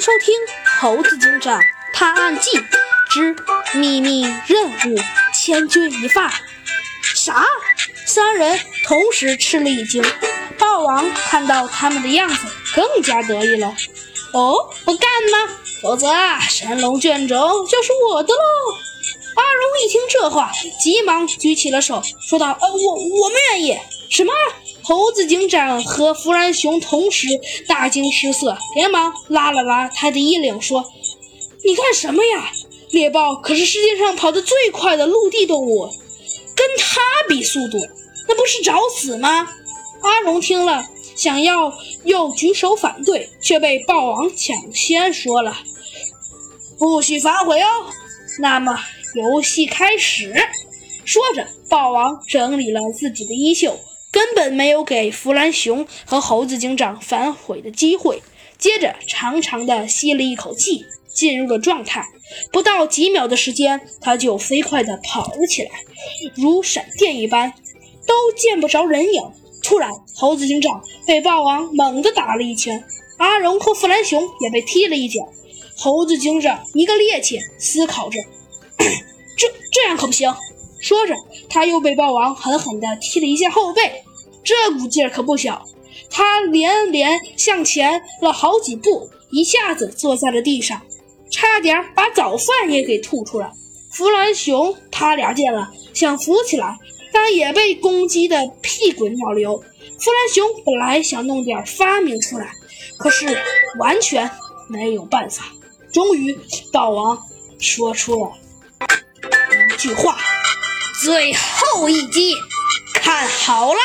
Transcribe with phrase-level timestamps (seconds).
[0.00, 0.34] 收听
[0.80, 1.60] 《猴子警长
[1.92, 2.58] 探案记
[3.10, 3.36] 之
[3.74, 4.98] 秘密任务：
[5.34, 6.28] 千钧一发》。
[7.14, 7.44] 啥？
[8.06, 10.02] 三人同时吃了一惊。
[10.58, 13.76] 豹王看到他们的样子，更加得意了。
[14.32, 15.52] 哦，不干吗？
[15.82, 16.10] 否则
[16.48, 18.40] 神龙卷轴就是我的喽！
[19.36, 20.50] 阿荣一听这话，
[20.82, 23.78] 急忙举起了手，说道：“呃，我我们愿意。”
[24.08, 24.32] 什么？
[24.90, 27.28] 猴子警长和弗兰熊同时
[27.68, 30.84] 大惊失色，连忙拉了拉他的衣领，说
[31.64, 32.50] ：“你干什么呀？
[32.90, 35.88] 猎豹可是世界上跑得最快的陆地动物，
[36.56, 37.78] 跟它比速度，
[38.26, 39.46] 那不是找死吗？”
[40.02, 40.84] 阿荣听了，
[41.14, 45.56] 想要又举手反对，却被豹王抢先说了
[46.80, 47.68] ：“不许反悔哦。”
[48.40, 48.76] 那么
[49.14, 50.34] 游戏开始。
[51.04, 53.78] 说着，豹王整理了自己的衣袖。
[54.12, 58.22] 根本没有给弗兰熊和猴子警长反悔的机会。
[58.58, 62.06] 接着，长长的吸了一口气，进入了状态。
[62.52, 65.70] 不到几秒的时间，他就飞快地跑了起来，
[66.34, 67.54] 如闪电一般，
[68.06, 69.22] 都见不着人影。
[69.62, 72.84] 突然，猴子警长被霸王猛地打了一拳，
[73.18, 75.26] 阿荣和弗兰熊也被踢了一脚。
[75.76, 78.18] 猴子警长一个趔趄，思考着：
[79.36, 80.34] 这这样可不行。
[80.80, 81.14] 说着，
[81.48, 84.02] 他又被豹王狠狠地踢了一下后背，
[84.42, 85.64] 这股劲儿可不小。
[86.10, 90.80] 他连连向前了好几步，一下子坐在了地上，
[91.30, 93.52] 差点把早饭也给吐出来。
[93.92, 96.78] 弗兰熊他俩见了，想扶起来，
[97.12, 99.56] 但也被攻击得屁滚尿流。
[99.98, 102.50] 弗兰熊本来想弄点发明出来，
[102.98, 103.26] 可是
[103.78, 104.30] 完全
[104.68, 105.44] 没有办法。
[105.92, 106.38] 终于，
[106.72, 107.18] 豹王
[107.58, 108.32] 说出了
[109.72, 110.16] 一句话。
[111.02, 112.36] 最后一击，
[112.92, 113.80] 看好了。